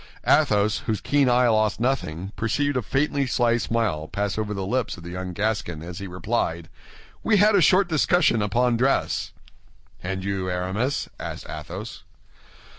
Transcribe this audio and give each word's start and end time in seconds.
Athos, 0.25 0.79
whose 0.87 0.99
keen 0.99 1.29
eye 1.29 1.47
lost 1.47 1.79
nothing, 1.79 2.31
perceived 2.35 2.75
a 2.75 2.81
faintly 2.81 3.27
sly 3.27 3.57
smile 3.57 4.07
pass 4.07 4.35
over 4.35 4.51
the 4.51 4.65
lips 4.65 4.97
of 4.97 5.03
the 5.03 5.11
young 5.11 5.31
Gascon 5.31 5.83
as 5.83 5.99
he 5.99 6.07
replied, 6.07 6.69
"We 7.21 7.37
had 7.37 7.53
a 7.53 7.61
short 7.61 7.87
discussion 7.87 8.41
upon 8.41 8.77
dress." 8.77 9.31
"And 10.01 10.23
you, 10.23 10.49
Aramis?" 10.49 11.07
asked 11.19 11.47
Athos. 11.47 12.01